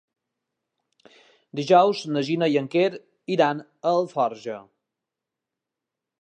Dijous 1.59 2.01
na 2.15 2.23
Gina 2.29 2.49
i 2.55 2.57
en 2.63 2.71
Quer 2.77 2.89
iran 3.37 3.61
a 3.67 3.93
Alforja. 3.99 4.57